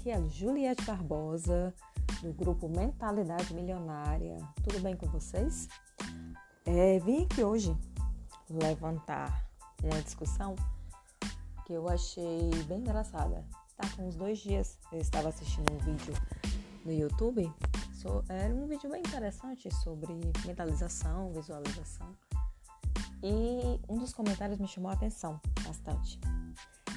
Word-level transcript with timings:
Aqui 0.00 0.10
é 0.12 0.28
Juliette 0.30 0.82
Barbosa, 0.86 1.74
do 2.22 2.32
grupo 2.32 2.70
Mentalidade 2.70 3.52
Milionária. 3.52 4.38
Tudo 4.64 4.80
bem 4.80 4.96
com 4.96 5.06
vocês? 5.08 5.68
É, 6.64 6.98
vim 7.00 7.24
aqui 7.24 7.44
hoje 7.44 7.76
levantar 8.48 9.46
uma 9.84 10.00
discussão 10.00 10.56
que 11.66 11.74
eu 11.74 11.86
achei 11.86 12.48
bem 12.66 12.78
engraçada. 12.78 13.44
Tá 13.76 13.86
com 13.94 14.08
uns 14.08 14.16
dois 14.16 14.38
dias 14.38 14.78
eu 14.90 15.00
estava 15.00 15.28
assistindo 15.28 15.70
um 15.70 15.76
vídeo 15.76 16.14
no 16.82 16.92
YouTube. 16.92 17.52
Era 18.30 18.54
um 18.54 18.66
vídeo 18.66 18.90
bem 18.90 19.00
interessante 19.00 19.70
sobre 19.82 20.14
mentalização, 20.46 21.30
visualização. 21.30 22.16
E 23.22 23.78
um 23.86 23.98
dos 23.98 24.14
comentários 24.14 24.58
me 24.58 24.66
chamou 24.66 24.90
a 24.90 24.94
atenção 24.94 25.38
bastante. 25.62 26.18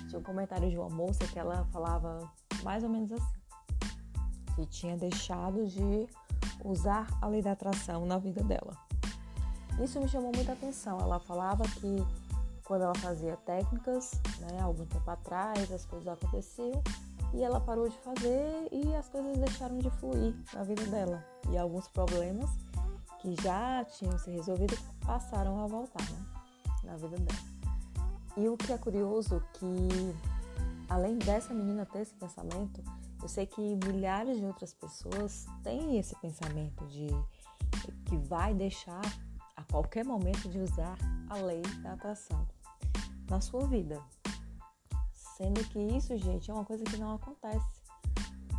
Tinha 0.07 0.19
um 0.19 0.23
comentário 0.23 0.69
de 0.69 0.77
uma 0.77 0.89
moça 0.89 1.27
que 1.27 1.37
ela 1.37 1.65
falava 1.65 2.31
mais 2.63 2.83
ou 2.83 2.89
menos 2.89 3.11
assim: 3.11 3.43
que 4.55 4.65
tinha 4.65 4.97
deixado 4.97 5.65
de 5.67 6.07
usar 6.63 7.07
a 7.21 7.27
lei 7.27 7.41
da 7.41 7.51
atração 7.51 8.05
na 8.05 8.17
vida 8.17 8.43
dela. 8.43 8.77
Isso 9.81 9.99
me 9.99 10.07
chamou 10.07 10.31
muita 10.33 10.53
atenção. 10.53 10.99
Ela 10.99 11.19
falava 11.19 11.63
que 11.63 12.05
quando 12.63 12.83
ela 12.83 12.95
fazia 12.95 13.35
técnicas, 13.37 14.11
né, 14.39 14.61
algum 14.61 14.85
tempo 14.85 15.09
atrás, 15.09 15.71
as 15.71 15.85
coisas 15.85 16.07
aconteciam 16.07 16.81
e 17.33 17.41
ela 17.41 17.59
parou 17.59 17.89
de 17.89 17.97
fazer 17.97 18.69
e 18.71 18.95
as 18.95 19.09
coisas 19.09 19.37
deixaram 19.37 19.79
de 19.79 19.89
fluir 19.89 20.35
na 20.53 20.63
vida 20.63 20.85
dela. 20.85 21.23
E 21.49 21.57
alguns 21.57 21.87
problemas 21.87 22.49
que 23.19 23.35
já 23.41 23.83
tinham 23.85 24.17
se 24.17 24.29
resolvido 24.31 24.77
passaram 25.05 25.63
a 25.63 25.67
voltar 25.67 26.03
né, 26.03 26.25
na 26.83 26.95
vida 26.95 27.17
dela. 27.17 27.53
E 28.37 28.47
o 28.47 28.57
que 28.57 28.71
é 28.71 28.77
curioso 28.77 29.41
que 29.53 30.15
além 30.89 31.17
dessa 31.17 31.53
menina 31.53 31.85
ter 31.85 31.99
esse 31.99 32.13
pensamento, 32.15 32.83
eu 33.21 33.27
sei 33.27 33.45
que 33.45 33.61
milhares 33.85 34.37
de 34.37 34.45
outras 34.45 34.73
pessoas 34.73 35.45
têm 35.63 35.97
esse 35.97 36.15
pensamento 36.19 36.85
de 36.87 37.07
que 38.05 38.17
vai 38.17 38.53
deixar 38.53 39.01
a 39.55 39.63
qualquer 39.63 40.05
momento 40.05 40.49
de 40.49 40.59
usar 40.59 40.97
a 41.29 41.35
lei 41.37 41.61
da 41.81 41.93
atração 41.93 42.47
na 43.29 43.39
sua 43.39 43.65
vida. 43.67 44.01
Sendo 45.13 45.63
que 45.69 45.79
isso, 45.79 46.15
gente, 46.17 46.51
é 46.51 46.53
uma 46.53 46.65
coisa 46.65 46.83
que 46.83 46.97
não 46.97 47.15
acontece. 47.15 47.81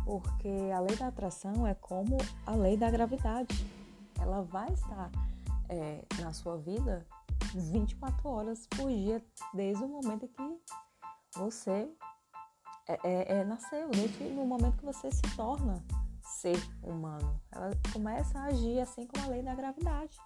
Porque 0.03 0.71
a 0.73 0.79
lei 0.79 0.95
da 0.95 1.07
atração 1.07 1.65
é 1.65 1.73
como 1.73 2.17
a 2.45 2.55
lei 2.55 2.77
da 2.77 2.91
gravidade. 2.91 3.65
Ela 4.19 4.41
vai 4.41 4.71
estar 4.73 5.11
é, 5.69 6.03
na 6.19 6.33
sua 6.33 6.57
vida 6.57 7.05
24 7.53 8.27
horas 8.29 8.67
por 8.67 8.89
dia, 8.89 9.23
desde 9.53 9.83
o 9.83 9.87
momento 9.87 10.27
que 10.27 10.59
você 11.35 11.89
é, 12.87 12.99
é, 13.03 13.39
é, 13.39 13.43
nasceu, 13.43 13.89
desde 13.89 14.23
momento 14.29 14.77
que 14.77 14.85
você 14.85 15.11
se 15.11 15.21
torna 15.35 15.83
ser 16.21 16.57
humano. 16.83 17.39
Ela 17.51 17.71
começa 17.91 18.37
a 18.39 18.45
agir 18.45 18.79
assim 18.79 19.07
como 19.07 19.25
a 19.25 19.29
lei 19.29 19.41
da 19.41 19.55
gravidade. 19.55 20.17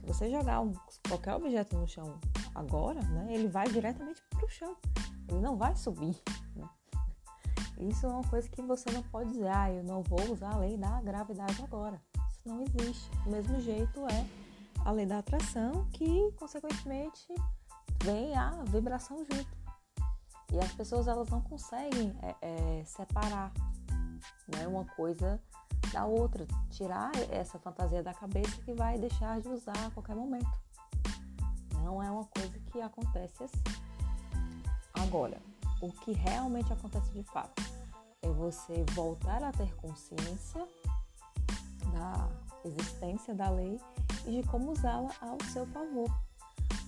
Se 0.00 0.06
você 0.06 0.30
jogar 0.30 0.60
um, 0.60 0.72
qualquer 1.08 1.34
objeto 1.34 1.76
no 1.76 1.88
chão 1.88 2.18
agora, 2.54 3.00
né, 3.00 3.26
ele 3.30 3.48
vai 3.48 3.68
diretamente 3.68 4.22
para 4.30 4.44
o 4.44 4.48
chão. 4.48 4.76
Ele 5.28 5.40
não 5.40 5.56
vai 5.56 5.74
subir. 5.74 6.20
Né? 6.54 6.68
Isso 7.78 8.06
é 8.06 8.10
uma 8.10 8.24
coisa 8.24 8.48
que 8.48 8.62
você 8.62 8.90
não 8.92 9.02
pode 9.02 9.30
dizer, 9.30 9.48
ah, 9.48 9.72
eu 9.72 9.82
não 9.82 10.02
vou 10.02 10.20
usar 10.30 10.52
a 10.52 10.58
lei 10.58 10.76
da 10.76 11.00
gravidade 11.00 11.60
agora. 11.62 12.00
Isso 12.30 12.40
não 12.44 12.62
existe. 12.62 13.10
Do 13.24 13.30
mesmo 13.30 13.60
jeito 13.60 14.06
é 14.06 14.26
a 14.84 14.90
lei 14.92 15.06
da 15.06 15.18
atração, 15.18 15.88
que 15.92 16.30
consequentemente 16.36 17.26
vem 18.04 18.36
a 18.36 18.50
vibração 18.66 19.18
junto. 19.18 19.63
E 20.52 20.58
as 20.58 20.72
pessoas 20.72 21.08
elas 21.08 21.28
não 21.28 21.40
conseguem 21.40 22.14
é, 22.22 22.34
é, 22.42 22.84
separar 22.84 23.52
né, 24.48 24.66
uma 24.66 24.84
coisa 24.84 25.40
da 25.92 26.06
outra, 26.06 26.46
tirar 26.70 27.12
essa 27.30 27.58
fantasia 27.58 28.02
da 28.02 28.12
cabeça 28.14 28.60
que 28.62 28.72
vai 28.72 28.98
deixar 28.98 29.40
de 29.40 29.48
usar 29.48 29.86
a 29.86 29.90
qualquer 29.90 30.16
momento. 30.16 30.50
Não 31.82 32.02
é 32.02 32.10
uma 32.10 32.24
coisa 32.24 32.58
que 32.72 32.80
acontece 32.80 33.44
assim. 33.44 33.62
Agora, 34.94 35.40
o 35.80 35.92
que 35.92 36.12
realmente 36.12 36.72
acontece 36.72 37.10
de 37.12 37.22
fato 37.24 37.62
é 38.22 38.28
você 38.28 38.84
voltar 38.92 39.42
a 39.42 39.52
ter 39.52 39.74
consciência 39.76 40.66
da 41.92 42.28
existência 42.64 43.34
da 43.34 43.50
lei 43.50 43.78
e 44.26 44.40
de 44.40 44.48
como 44.48 44.72
usá-la 44.72 45.10
ao 45.20 45.36
seu 45.52 45.66
favor. 45.66 46.10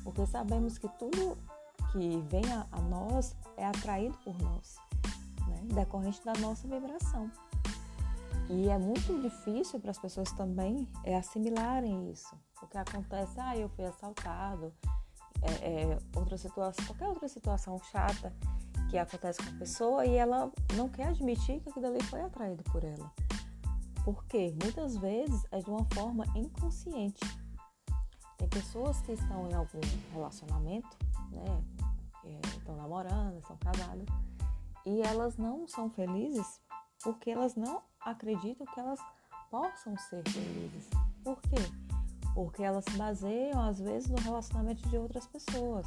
Porque 0.02 0.24
sabemos 0.26 0.78
que 0.78 0.88
tudo 0.98 1.36
que 1.96 2.20
vem 2.28 2.44
a, 2.52 2.66
a 2.72 2.80
nós 2.82 3.34
é 3.56 3.64
atraído 3.64 4.16
por 4.18 4.38
nós, 4.38 4.76
né? 5.48 5.62
decorrente 5.74 6.22
da 6.24 6.34
nossa 6.34 6.68
vibração. 6.68 7.30
E 8.48 8.68
é 8.68 8.78
muito 8.78 9.20
difícil 9.20 9.80
para 9.80 9.90
as 9.90 9.98
pessoas 9.98 10.30
também 10.32 10.86
é, 11.02 11.16
assimilarem 11.16 12.10
isso. 12.10 12.36
O 12.62 12.66
que 12.66 12.78
acontece, 12.78 13.40
ah, 13.40 13.56
eu 13.56 13.68
fui 13.70 13.84
assaltado, 13.84 14.72
é, 15.42 15.92
é, 15.92 15.98
outra 16.14 16.36
situação, 16.36 16.84
qualquer 16.84 17.08
outra 17.08 17.28
situação 17.28 17.80
chata 17.90 18.32
que 18.88 18.98
acontece 18.98 19.42
com 19.42 19.50
a 19.56 19.58
pessoa 19.58 20.06
e 20.06 20.14
ela 20.14 20.52
não 20.76 20.88
quer 20.88 21.08
admitir 21.08 21.60
que 21.60 21.70
aquilo 21.70 21.86
ali 21.86 22.02
foi 22.04 22.20
atraído 22.20 22.62
por 22.64 22.84
ela. 22.84 23.10
Porque 24.04 24.54
muitas 24.62 24.96
vezes 24.96 25.44
é 25.50 25.58
de 25.58 25.68
uma 25.68 25.84
forma 25.92 26.24
inconsciente. 26.36 27.20
Tem 28.38 28.48
pessoas 28.48 29.00
que 29.00 29.12
estão 29.12 29.48
em 29.48 29.54
algum 29.54 29.80
relacionamento, 30.12 30.96
né? 31.32 31.64
Estão 32.56 32.76
namorando, 32.76 33.38
estão 33.38 33.56
casadas, 33.56 34.06
e 34.84 35.02
elas 35.02 35.36
não 35.36 35.66
são 35.66 35.90
felizes 35.90 36.60
porque 37.02 37.30
elas 37.30 37.54
não 37.54 37.82
acreditam 38.00 38.66
que 38.66 38.80
elas 38.80 39.00
possam 39.50 39.96
ser 39.98 40.22
felizes. 40.28 40.90
Por 41.22 41.40
quê? 41.42 41.56
Porque 42.34 42.62
elas 42.62 42.84
se 42.84 42.96
baseiam, 42.96 43.60
às 43.60 43.78
vezes, 43.78 44.08
no 44.08 44.18
relacionamento 44.18 44.88
de 44.88 44.96
outras 44.98 45.26
pessoas, 45.26 45.86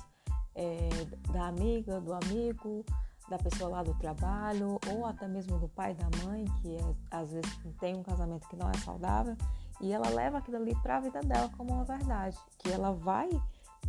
é, 0.56 0.90
da 1.32 1.48
amiga, 1.48 2.00
do 2.02 2.14
amigo, 2.14 2.86
da 3.30 3.38
pessoa 3.38 3.70
lá 3.70 3.84
do 3.84 3.94
trabalho, 3.96 4.80
ou 4.92 5.06
até 5.06 5.28
mesmo 5.28 5.60
do 5.60 5.70
pai 5.70 5.94
da 5.94 6.10
mãe, 6.26 6.46
que 6.62 6.76
é, 6.76 6.96
às 7.12 7.32
vezes 7.32 7.60
tem 7.80 7.96
um 7.96 8.04
casamento 8.04 8.48
que 8.50 8.56
não 8.56 8.70
é 8.70 8.78
saudável, 8.78 9.38
e 9.80 9.94
ela 9.94 10.10
leva 10.10 10.40
aquilo 10.40 10.58
ali 10.58 10.76
para 10.82 10.98
a 10.98 11.00
vida 11.00 11.22
dela 11.22 11.50
como 11.56 11.74
uma 11.74 11.86
verdade, 11.86 12.38
que 12.58 12.72
ela 12.72 12.92
vai 12.92 13.30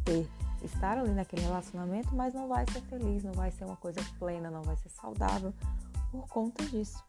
ter 0.05 0.29
estar 0.63 0.99
ali 0.99 1.13
naquele 1.13 1.43
relacionamento, 1.43 2.15
mas 2.15 2.35
não 2.35 2.49
vai 2.49 2.65
ser 2.71 2.81
feliz, 2.83 3.23
não 3.25 3.33
vai 3.33 3.51
ser 3.51 3.65
uma 3.65 3.77
coisa 3.77 4.01
plena, 4.19 4.51
não 4.51 4.63
vai 4.63 4.77
ser 4.77 4.89
saudável 4.91 5.53
por 6.11 6.27
conta 6.29 6.65
disso. 6.67 7.03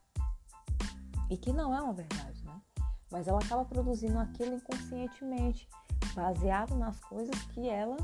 E 1.29 1.38
que 1.38 1.53
não 1.53 1.75
é 1.75 1.81
uma 1.81 1.94
verdade, 1.94 2.44
né? 2.44 2.62
Mas 3.09 3.28
ela 3.28 3.39
acaba 3.39 3.66
produzindo 3.66 4.19
aquilo 4.19 4.56
inconscientemente, 4.56 5.67
baseado 6.13 6.75
nas 6.75 7.00
coisas 7.01 7.35
que 7.53 7.67
ela 7.67 7.97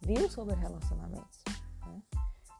viu 0.00 0.30
sobre 0.30 0.54
relacionamentos. 0.54 1.42
Né? 1.86 2.02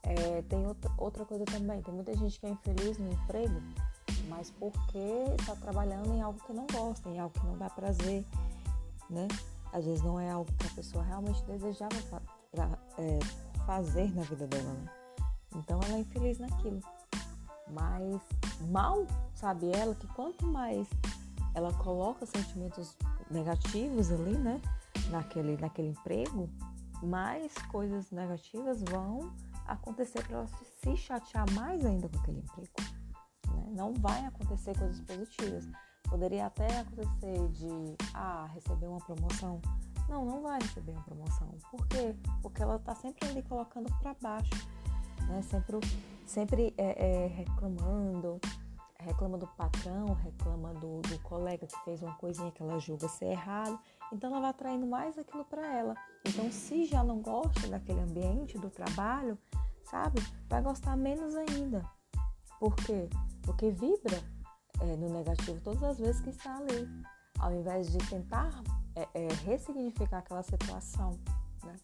É, 0.02 0.42
tem 0.42 0.66
outra, 0.66 0.90
outra 0.98 1.24
coisa 1.24 1.44
também, 1.44 1.82
tem 1.82 1.94
muita 1.94 2.14
gente 2.16 2.38
que 2.38 2.46
é 2.46 2.50
infeliz 2.50 2.98
no 2.98 3.10
emprego, 3.10 3.60
mas 4.28 4.50
porque 4.50 4.98
está 5.38 5.54
trabalhando 5.56 6.12
em 6.14 6.22
algo 6.22 6.38
que 6.46 6.52
não 6.52 6.66
gosta, 6.66 7.08
em 7.08 7.18
algo 7.18 7.38
que 7.38 7.46
não 7.46 7.56
dá 7.56 7.68
prazer, 7.70 8.24
né? 9.08 9.28
Às 9.74 9.84
vezes 9.84 10.02
não 10.02 10.20
é 10.20 10.30
algo 10.30 10.50
que 10.52 10.68
a 10.68 10.70
pessoa 10.70 11.02
realmente 11.02 11.42
desejava 11.42 11.96
pra, 12.52 12.78
é, 12.96 13.18
fazer 13.66 14.14
na 14.14 14.22
vida 14.22 14.46
dela, 14.46 14.72
né? 14.72 14.88
Então 15.56 15.80
ela 15.82 15.96
é 15.96 15.98
infeliz 15.98 16.38
naquilo. 16.38 16.80
Mas 17.68 18.22
mal 18.70 19.04
sabe 19.34 19.72
ela 19.74 19.92
que 19.96 20.06
quanto 20.08 20.46
mais 20.46 20.86
ela 21.54 21.72
coloca 21.72 22.24
sentimentos 22.24 22.96
negativos 23.28 24.12
ali, 24.12 24.38
né? 24.38 24.62
Naquele, 25.10 25.56
naquele 25.56 25.88
emprego, 25.88 26.48
mais 27.02 27.52
coisas 27.72 28.12
negativas 28.12 28.80
vão 28.80 29.32
acontecer 29.66 30.24
para 30.24 30.38
ela 30.38 30.46
se 30.46 30.96
chatear 30.96 31.50
mais 31.52 31.84
ainda 31.84 32.08
com 32.08 32.18
aquele 32.18 32.38
emprego. 32.38 32.70
Né? 33.48 33.66
Não 33.70 33.92
vai 33.94 34.24
acontecer 34.24 34.78
coisas 34.78 35.00
positivas. 35.00 35.68
Poderia 36.08 36.46
até 36.46 36.66
acontecer 36.78 37.48
de 37.48 37.96
ah, 38.14 38.48
receber 38.54 38.86
uma 38.86 39.00
promoção 39.00 39.60
não, 40.08 40.24
não 40.24 40.42
vai 40.42 40.60
receber 40.60 40.92
uma 40.92 41.02
promoção. 41.02 41.48
Por 41.70 41.86
quê? 41.88 42.14
Porque 42.42 42.62
ela 42.62 42.76
está 42.76 42.94
sempre 42.94 43.28
ali 43.28 43.42
colocando 43.42 43.90
para 44.00 44.14
baixo, 44.20 44.54
né? 45.28 45.42
Sempre, 45.42 45.78
sempre 46.26 46.74
é, 46.76 47.06
é, 47.06 47.26
reclamando, 47.28 48.40
reclama 48.98 49.38
do 49.38 49.46
patrão, 49.46 50.12
reclama 50.14 50.74
do, 50.74 51.00
do, 51.00 51.18
colega 51.20 51.66
que 51.66 51.84
fez 51.84 52.02
uma 52.02 52.14
coisinha 52.16 52.50
que 52.50 52.62
ela 52.62 52.78
julga 52.78 53.08
ser 53.08 53.26
errado. 53.26 53.78
Então 54.12 54.30
ela 54.30 54.40
vai 54.40 54.50
atraindo 54.50 54.86
mais 54.86 55.18
aquilo 55.18 55.44
para 55.44 55.66
ela. 55.66 55.94
Então, 56.26 56.50
se 56.50 56.84
já 56.84 57.02
não 57.02 57.20
gosta 57.20 57.66
daquele 57.68 58.00
ambiente 58.00 58.58
do 58.58 58.70
trabalho, 58.70 59.38
sabe, 59.84 60.20
vai 60.48 60.62
gostar 60.62 60.96
menos 60.96 61.34
ainda. 61.34 61.84
Por 62.60 62.74
quê? 62.76 63.08
Porque 63.42 63.70
vibra 63.70 64.22
é, 64.84 64.96
no 64.96 65.08
negativo 65.08 65.60
todas 65.60 65.82
as 65.82 65.98
vezes 65.98 66.20
que 66.20 66.30
está 66.30 66.56
ali. 66.56 66.88
Ao 67.38 67.52
invés 67.52 67.90
de 67.90 67.98
tentar 67.98 68.62
é, 68.94 69.08
é, 69.14 69.28
ressignificar 69.44 70.18
aquela 70.18 70.42
situação 70.42 71.18
né? 71.64 71.74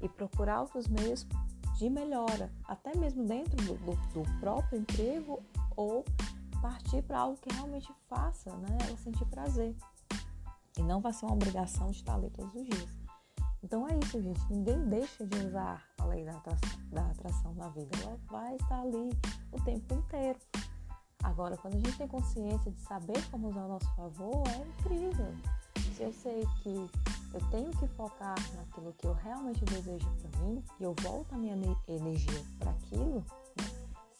e 0.00 0.08
procurar 0.08 0.62
outros 0.62 0.86
meios 0.86 1.26
de 1.76 1.90
melhora, 1.90 2.52
até 2.68 2.96
mesmo 2.96 3.24
dentro 3.24 3.56
do, 3.56 3.74
do, 3.74 3.96
do 4.12 4.40
próprio 4.40 4.80
emprego 4.80 5.42
ou 5.76 6.04
partir 6.60 7.02
para 7.02 7.20
algo 7.20 7.38
que 7.38 7.52
realmente 7.54 7.90
faça, 8.08 8.50
né? 8.56 8.78
Ela 8.86 8.96
sentir 8.98 9.24
prazer. 9.26 9.74
E 10.76 10.82
não 10.82 11.00
vai 11.00 11.12
ser 11.12 11.24
uma 11.24 11.34
obrigação 11.34 11.90
de 11.90 11.96
estar 11.96 12.14
ali 12.14 12.30
todos 12.30 12.54
os 12.54 12.64
dias. 12.66 13.00
Então 13.62 13.86
é 13.88 13.98
isso, 13.98 14.20
gente. 14.22 14.40
Ninguém 14.50 14.88
deixa 14.88 15.26
de 15.26 15.46
usar 15.46 15.82
a 15.98 16.04
lei 16.06 16.24
da 16.24 16.32
atração, 16.32 16.80
da 16.90 17.06
atração 17.06 17.54
na 17.54 17.68
vida. 17.68 17.90
Ela 18.02 18.18
vai 18.30 18.56
estar 18.56 18.80
ali 18.80 19.10
o 19.52 19.62
tempo 19.64 19.94
inteiro. 19.94 20.38
Agora, 21.22 21.56
quando 21.56 21.74
a 21.74 21.78
gente 21.78 21.96
tem 21.96 22.08
consciência 22.08 22.70
de 22.70 22.80
saber 22.80 23.22
como 23.30 23.48
usar 23.48 23.62
ao 23.62 23.68
nosso 23.68 23.94
favor, 23.94 24.42
é 24.48 24.56
incrível. 24.58 25.34
Se 25.96 26.02
eu 26.02 26.12
sei 26.12 26.46
que 26.62 26.90
eu 27.34 27.40
tenho 27.50 27.70
que 27.72 27.86
focar 27.88 28.36
naquilo 28.56 28.92
que 28.94 29.06
eu 29.06 29.12
realmente 29.12 29.64
desejo 29.64 30.08
para 30.20 30.40
mim 30.40 30.64
e 30.78 30.82
eu 30.82 30.94
volto 31.02 31.34
a 31.34 31.38
minha 31.38 31.54
energia 31.86 32.42
para 32.58 32.70
aquilo, 32.70 33.24
né? 33.56 33.64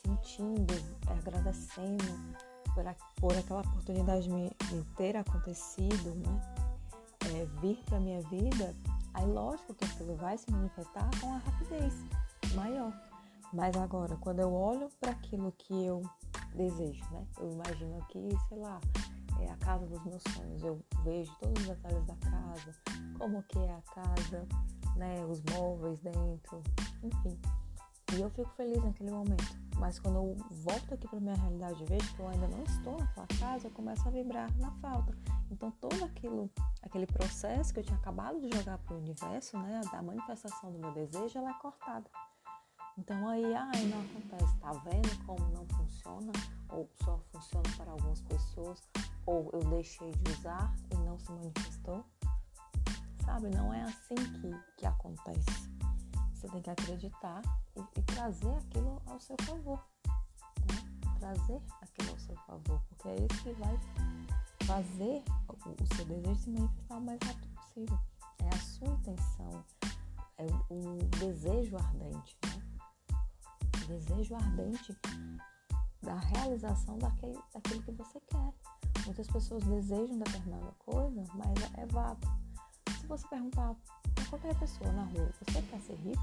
sentindo, 0.04 0.74
agradecendo 1.08 2.04
por, 2.74 2.86
a, 2.86 2.94
por 3.16 3.36
aquela 3.36 3.60
oportunidade 3.60 4.28
de, 4.28 4.66
de 4.68 4.84
ter 4.96 5.16
acontecido, 5.16 6.14
né? 6.14 6.40
É, 7.32 7.44
vir 7.60 7.76
para 7.84 8.00
minha 8.00 8.20
vida, 8.22 8.74
aí 9.14 9.26
lógico 9.26 9.74
que 9.74 9.84
aquilo 9.84 10.16
vai 10.16 10.36
se 10.38 10.50
manifestar 10.50 11.08
com 11.20 11.34
a 11.34 11.38
rapidez 11.38 11.94
maior. 12.54 12.92
Mas 13.52 13.76
agora, 13.76 14.16
quando 14.16 14.40
eu 14.40 14.52
olho 14.52 14.88
para 15.00 15.12
aquilo 15.12 15.52
que 15.52 15.84
eu 15.84 16.02
desejo, 16.54 17.04
né? 17.12 17.26
Eu 17.38 17.52
imagino 17.52 17.98
aqui, 17.98 18.28
sei 18.48 18.58
lá, 18.58 18.80
é 19.40 19.50
a 19.50 19.56
casa 19.56 19.86
dos 19.86 20.04
meus 20.04 20.22
sonhos. 20.34 20.62
Eu 20.62 20.80
vejo 21.04 21.32
todos 21.40 21.62
os 21.62 21.68
detalhes 21.68 22.04
da 22.04 22.16
casa, 22.16 22.74
como 23.18 23.42
que 23.44 23.58
é 23.58 23.72
a 23.72 23.82
casa, 23.82 24.46
né? 24.96 25.24
Os 25.26 25.42
móveis 25.42 25.98
dentro, 26.00 26.62
enfim. 27.02 27.38
E 28.14 28.20
eu 28.20 28.30
fico 28.30 28.50
feliz 28.50 28.82
naquele 28.82 29.10
momento. 29.10 29.60
Mas 29.78 29.98
quando 29.98 30.16
eu 30.16 30.36
volto 30.50 30.92
aqui 30.92 31.08
para 31.08 31.20
minha 31.20 31.34
realidade 31.36 31.82
e 31.82 31.86
vejo 31.86 32.14
que 32.14 32.20
eu 32.20 32.28
ainda 32.28 32.48
não 32.48 32.62
estou 32.64 32.98
naquela 32.98 33.26
casa, 33.38 33.68
eu 33.68 33.70
começo 33.70 34.06
a 34.06 34.10
vibrar 34.10 34.54
na 34.58 34.70
falta. 34.72 35.16
Então 35.50 35.70
todo 35.80 36.04
aquilo, 36.04 36.50
aquele 36.82 37.06
processo 37.06 37.72
que 37.72 37.80
eu 37.80 37.84
tinha 37.84 37.96
acabado 37.96 38.38
de 38.40 38.54
jogar 38.54 38.76
para 38.78 38.94
o 38.94 38.98
universo, 38.98 39.56
né, 39.58 39.80
da 39.90 40.02
manifestação 40.02 40.70
do 40.70 40.78
meu 40.78 40.92
desejo, 40.92 41.38
ela 41.38 41.50
é 41.50 41.54
cortada. 41.54 42.10
Então 43.00 43.26
aí, 43.28 43.54
ai, 43.54 43.86
não 43.86 43.98
acontece. 44.02 44.56
Tá 44.58 44.72
vendo 44.72 45.24
como 45.24 45.48
não 45.54 45.66
funciona? 45.68 46.32
Ou 46.68 46.86
só 47.02 47.18
funciona 47.32 47.68
para 47.78 47.92
algumas 47.92 48.20
pessoas? 48.20 48.86
Ou 49.24 49.48
eu 49.54 49.60
deixei 49.70 50.10
de 50.12 50.32
usar 50.32 50.74
e 50.92 50.96
não 50.98 51.18
se 51.18 51.32
manifestou? 51.32 52.04
Sabe, 53.24 53.48
não 53.56 53.72
é 53.72 53.80
assim 53.84 54.14
que, 54.14 54.54
que 54.76 54.86
acontece. 54.86 55.70
Você 56.34 56.46
tem 56.48 56.60
que 56.60 56.68
acreditar 56.68 57.40
e, 57.74 57.80
e 57.80 58.02
trazer 58.02 58.54
aquilo 58.54 59.00
ao 59.06 59.18
seu 59.18 59.36
favor. 59.46 59.82
Né? 60.06 61.10
Trazer 61.18 61.62
aquilo 61.80 62.10
ao 62.10 62.18
seu 62.18 62.36
favor, 62.36 62.82
porque 62.90 63.08
é 63.08 63.14
isso 63.16 63.42
que 63.42 63.52
vai 63.52 63.80
fazer 64.66 65.24
o, 65.48 65.96
seu 65.96 66.04
desejo 66.04 66.38
se 66.38 66.50
manifestar 66.50 66.98
o 66.98 67.00
mais 67.00 67.18
rápido 67.22 67.48
possível. 67.54 67.98
É 68.40 68.48
a 68.48 68.58
sua 68.58 68.88
intenção, 68.88 69.64
é 70.36 70.44
o, 70.68 70.74
o 70.74 70.98
desejo 71.18 71.76
ardente. 71.78 72.38
Né? 72.44 72.69
Desejo 73.90 74.36
ardente 74.36 74.96
da 76.02 76.14
realização 76.14 76.96
daquele, 76.98 77.38
daquilo 77.52 77.82
que 77.82 77.92
você 77.92 78.20
quer. 78.20 78.52
Muitas 79.04 79.26
pessoas 79.26 79.62
desejam 79.64 80.18
determinada 80.18 80.72
coisa, 80.78 81.24
mas 81.34 81.54
é 81.76 81.86
vago. 81.86 82.20
Se 83.00 83.06
você 83.06 83.26
perguntar 83.28 83.74
para 84.14 84.24
qualquer 84.26 84.58
pessoa 84.58 84.92
na 84.92 85.04
rua, 85.04 85.30
você 85.42 85.62
quer 85.62 85.80
ser 85.80 85.96
rico? 85.96 86.22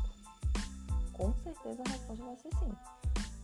Com 1.14 1.34
certeza 1.44 1.84
a 1.86 1.92
resposta 1.92 2.24
vai 2.24 2.36
ser 2.38 2.50
sim. 2.56 2.72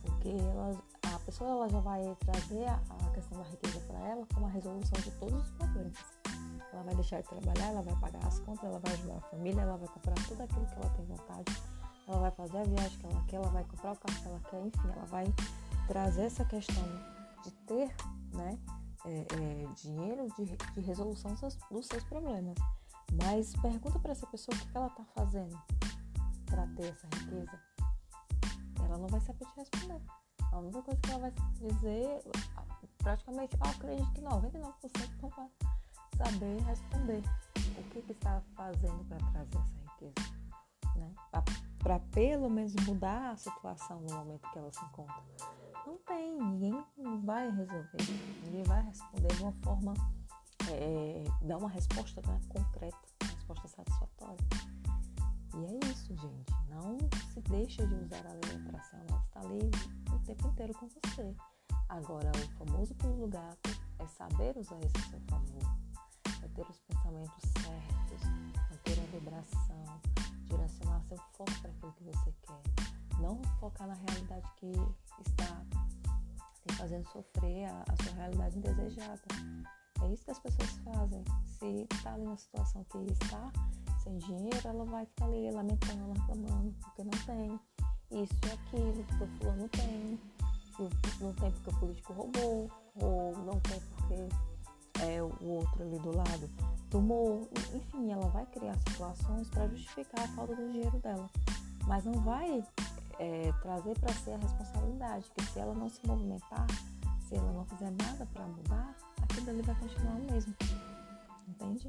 Porque 0.02 0.28
ela, 0.28 0.82
a 1.14 1.18
pessoa 1.20 1.50
ela 1.50 1.68
já 1.68 1.80
vai 1.80 2.16
trazer 2.20 2.66
a, 2.66 2.74
a 2.76 3.10
questão 3.10 3.38
da 3.38 3.44
riqueza 3.44 3.80
para 3.80 3.98
ela 3.98 4.26
como 4.32 4.46
a 4.46 4.50
resolução 4.50 5.00
de 5.00 5.10
todos 5.12 5.42
os 5.42 5.50
problemas. 5.52 5.98
Ela 6.72 6.82
vai 6.82 6.94
deixar 6.94 7.20
de 7.20 7.28
trabalhar, 7.28 7.66
ela 7.66 7.82
vai 7.82 7.96
pagar 7.96 8.26
as 8.26 8.38
contas, 8.40 8.64
ela 8.64 8.78
vai 8.78 8.92
ajudar 8.94 9.16
a 9.16 9.20
família, 9.20 9.60
ela 9.60 9.76
vai 9.76 9.88
comprar 9.88 10.14
tudo 10.26 10.42
aquilo 10.42 10.66
que 10.66 10.74
ela 10.74 10.90
tem 10.90 11.04
vontade 11.04 11.63
fazer 12.44 12.58
a 12.58 12.64
viagem 12.64 12.98
que 12.98 13.06
ela 13.06 13.24
quer, 13.26 13.36
ela 13.36 13.48
vai 13.48 13.64
comprar 13.64 13.92
o 13.92 13.96
carro 13.96 14.20
que 14.20 14.28
ela 14.28 14.40
quer, 14.50 14.66
enfim, 14.66 14.88
ela 14.90 15.06
vai 15.06 15.24
trazer 15.86 16.22
essa 16.24 16.44
questão 16.44 16.84
de 17.42 17.50
ter 17.66 17.94
né, 18.34 18.58
é, 19.06 19.20
é, 19.20 19.72
dinheiro 19.74 20.28
de, 20.36 20.56
de 20.56 20.80
resolução 20.80 21.30
dos 21.30 21.40
seus, 21.40 21.58
dos 21.70 21.86
seus, 21.86 22.04
problemas. 22.04 22.54
Mas 23.22 23.54
pergunta 23.56 23.98
para 23.98 24.12
essa 24.12 24.26
pessoa 24.26 24.56
o 24.56 24.60
que 24.60 24.76
ela 24.76 24.88
está 24.88 25.04
fazendo 25.14 25.58
para 26.46 26.66
ter 26.68 26.86
essa 26.86 27.06
riqueza. 27.18 27.60
Ela 28.84 28.98
não 28.98 29.08
vai 29.08 29.20
saber 29.20 29.46
te 29.46 29.56
responder. 29.56 30.00
A 30.52 30.58
única 30.58 30.82
coisa 30.82 31.00
que 31.00 31.10
ela 31.10 31.20
vai 31.20 31.32
dizer, 31.60 32.22
praticamente, 32.98 33.56
eu 33.56 33.70
acredito 33.70 34.12
que 34.12 34.20
99% 34.20 34.72
não 35.22 35.28
vai 35.30 35.48
saber 36.16 36.60
responder 36.62 37.22
o 37.78 37.82
que, 37.90 38.02
que 38.02 38.12
está 38.12 38.42
fazendo 38.54 39.04
para 39.06 39.18
trazer 39.32 39.56
essa 39.56 39.92
riqueza. 39.92 40.43
Né? 40.96 41.10
para 41.84 41.98
pelo 41.98 42.48
menos 42.48 42.74
mudar 42.86 43.32
a 43.32 43.36
situação 43.36 44.00
no 44.00 44.14
momento 44.14 44.50
que 44.50 44.58
ela 44.58 44.72
se 44.72 44.82
encontra. 44.86 45.22
Não 45.86 45.98
tem, 45.98 46.40
ninguém 46.40 46.82
vai 47.22 47.50
resolver, 47.50 47.98
ninguém 48.42 48.62
vai 48.62 48.82
responder 48.84 49.28
de 49.34 49.42
uma 49.42 49.52
forma, 49.62 49.92
é, 50.70 51.24
dar 51.42 51.58
uma 51.58 51.68
resposta 51.68 52.22
né, 52.26 52.40
concreta, 52.48 52.96
uma 53.22 53.32
resposta 53.32 53.68
satisfatória. 53.68 54.38
E 55.56 55.64
é 55.66 55.90
isso, 55.90 56.16
gente. 56.16 56.52
Não 56.70 56.96
se 57.34 57.40
deixa 57.42 57.86
de 57.86 57.94
usar 57.94 58.26
a 58.26 58.32
lei 58.32 58.40
da 58.40 58.70
atração, 58.70 59.00
ela 59.06 59.22
está 59.26 59.40
ali 59.40 59.70
o 60.10 60.18
tempo 60.20 60.48
inteiro 60.48 60.72
com 60.74 60.88
você. 60.88 61.36
Agora, 61.90 62.32
o 62.32 62.66
famoso 62.66 62.94
pulo 62.94 63.26
do 63.26 63.28
gato 63.28 63.70
é 63.98 64.06
saber 64.06 64.56
usar 64.56 64.76
a 64.76 65.10
seu 65.10 65.20
favor, 65.28 65.76
é 66.42 66.48
ter 66.48 66.66
os 66.66 66.80
pensamentos 66.80 67.42
certos, 67.62 67.73
seu 71.16 71.24
foco 71.32 71.60
para 71.60 71.70
aquilo 71.70 71.92
que 71.92 72.04
você 72.04 72.34
quer. 72.42 73.20
Não 73.20 73.40
focar 73.60 73.86
na 73.86 73.94
realidade 73.94 74.46
que 74.56 74.72
está 75.26 75.64
te 76.66 76.74
fazendo 76.76 77.06
sofrer 77.08 77.66
a, 77.66 77.84
a 77.88 78.02
sua 78.02 78.14
realidade 78.14 78.58
indesejada. 78.58 79.22
É 80.02 80.12
isso 80.12 80.24
que 80.24 80.30
as 80.30 80.38
pessoas 80.40 80.70
fazem. 80.78 81.24
Se 81.58 81.86
está 81.92 82.14
ali 82.14 82.24
na 82.24 82.36
situação 82.36 82.84
que 82.84 82.98
está 83.12 83.52
sem 84.02 84.18
dinheiro, 84.18 84.68
ela 84.68 84.84
vai 84.84 85.06
ficar 85.06 85.26
ali 85.26 85.50
lamentando, 85.50 86.12
reclamando, 86.12 86.74
porque 86.80 87.04
não 87.04 87.24
tem 87.24 87.60
isso 88.10 88.34
e 88.44 88.52
aquilo, 88.52 89.04
porque 89.04 89.24
o 89.24 89.28
fulano 89.38 89.68
tem, 89.68 90.20
não 91.20 91.32
tem 91.34 91.50
porque 91.52 91.70
o 91.70 91.80
político 91.80 92.12
roubou, 92.12 92.70
ou 92.96 93.36
não 93.38 93.60
tem 93.60 93.80
porque 93.80 95.04
é, 95.04 95.22
o 95.22 95.44
outro 95.44 95.82
ali 95.82 95.98
do 96.00 96.16
lado 96.16 96.73
tomou, 96.94 97.50
enfim, 97.74 98.12
ela 98.12 98.28
vai 98.28 98.46
criar 98.46 98.78
situações 98.88 99.48
para 99.48 99.66
justificar 99.66 100.26
a 100.26 100.28
falta 100.28 100.54
do 100.54 100.70
dinheiro 100.70 100.96
dela, 101.00 101.28
mas 101.88 102.04
não 102.04 102.12
vai 102.20 102.64
é, 103.18 103.52
trazer 103.62 103.98
para 103.98 104.12
si 104.12 104.30
a 104.30 104.36
responsabilidade 104.36 105.28
que 105.36 105.44
se 105.44 105.58
ela 105.58 105.74
não 105.74 105.88
se 105.88 106.06
movimentar, 106.06 106.64
se 107.26 107.34
ela 107.34 107.52
não 107.52 107.64
fizer 107.64 107.90
nada 107.90 108.24
para 108.32 108.46
mudar, 108.46 108.94
aquilo 109.20 109.50
ali 109.50 109.62
vai 109.62 109.74
continuar 109.74 110.14
o 110.14 110.32
mesmo, 110.32 110.54
entende? 111.48 111.88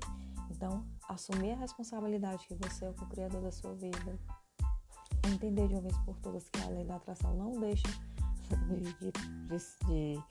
Então, 0.49 0.83
assumir 1.07 1.51
a 1.51 1.57
responsabilidade 1.57 2.47
que 2.47 2.55
você 2.55 2.85
é 2.85 2.89
o 2.89 2.93
criador 2.93 3.43
da 3.43 3.51
sua 3.51 3.75
vida, 3.75 4.17
entender 5.31 5.67
de 5.67 5.75
uma 5.75 5.83
vez 5.83 5.97
por 5.99 6.17
todas 6.17 6.49
que 6.49 6.63
a 6.63 6.69
lei 6.69 6.83
da 6.83 6.95
atração 6.95 7.35
não 7.35 7.51
deixa 7.59 7.87
de, 8.49 8.81
de, 8.81 9.11
de, 9.85 10.23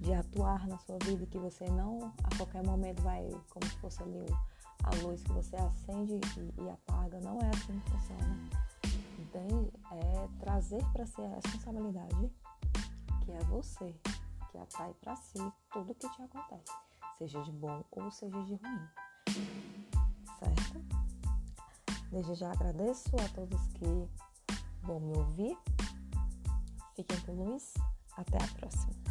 de 0.00 0.14
atuar 0.14 0.66
na 0.66 0.78
sua 0.78 0.98
vida, 1.04 1.26
que 1.26 1.38
você 1.38 1.68
não 1.70 2.12
a 2.24 2.36
qualquer 2.36 2.64
momento 2.64 3.02
vai, 3.02 3.28
como 3.50 3.66
se 3.66 3.76
fosse 3.78 4.02
ali 4.02 4.24
a 4.82 4.94
luz 5.04 5.22
que 5.22 5.32
você 5.32 5.56
acende 5.56 6.14
e, 6.38 6.62
e 6.62 6.70
apaga. 6.70 7.20
Não 7.20 7.38
é 7.38 7.48
assim 7.50 7.78
que 7.80 7.90
funciona. 7.90 8.50
Entende? 9.18 9.72
É 9.92 10.28
trazer 10.40 10.82
para 10.92 11.06
si 11.06 11.20
a 11.22 11.28
responsabilidade 11.28 12.32
que 13.24 13.32
é 13.32 13.38
você 13.44 13.94
que 14.50 14.58
atrai 14.58 14.92
para 14.94 15.14
si 15.16 15.38
tudo 15.72 15.94
que 15.94 16.08
te 16.08 16.22
acontece, 16.22 16.72
seja 17.18 17.40
de 17.42 17.52
bom 17.52 17.84
ou 17.92 18.10
seja 18.10 18.42
de 18.42 18.54
ruim. 18.54 18.88
Certo? 20.38 21.00
Desde 22.10 22.34
já 22.34 22.50
agradeço 22.50 23.10
a 23.16 23.28
todos 23.34 23.60
que 23.74 24.08
vão 24.82 24.98
me 24.98 25.16
ouvir. 25.16 25.56
Fiquem 26.96 27.20
com 27.20 27.32
luz. 27.32 27.74
Até 28.16 28.36
a 28.36 28.48
próxima. 28.58 29.09